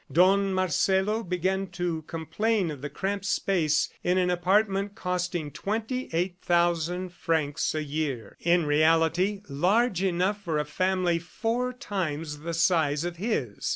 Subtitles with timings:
[0.11, 6.37] Don Marcelo began to complain of the cramped space in an apartment costing twenty eight
[6.41, 13.05] thousand francs a year in reality large enough for a family four times the size
[13.05, 13.69] of his.